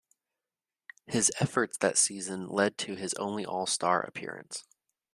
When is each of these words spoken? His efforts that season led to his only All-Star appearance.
His 1.05 1.31
efforts 1.39 1.77
that 1.77 1.95
season 1.95 2.47
led 2.47 2.75
to 2.79 2.95
his 2.95 3.13
only 3.19 3.45
All-Star 3.45 4.01
appearance. 4.01 4.65